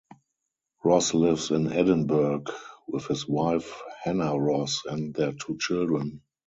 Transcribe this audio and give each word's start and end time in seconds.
Ross 0.83 1.13
lives 1.13 1.51
in 1.51 1.71
Edinburgh 1.71 2.45
with 2.87 3.05
his 3.05 3.27
wife 3.27 3.79
Hanna 4.03 4.35
Ross 4.35 4.81
and 4.87 5.13
their 5.13 5.33
two 5.33 5.59
children. 5.59 6.23